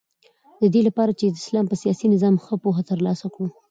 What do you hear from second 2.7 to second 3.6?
تر لاسه کړو